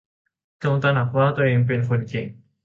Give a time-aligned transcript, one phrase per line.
[0.63, 2.27] จงตระหนักว่าตัวเองเป็นคนเก่ง